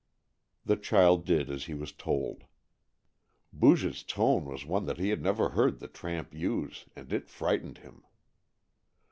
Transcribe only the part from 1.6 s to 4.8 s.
he was told. Booge's tone was